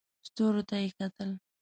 ستورو 0.27 0.61
ته 0.69 0.75
یې 0.81 0.89
کتل. 0.97 1.29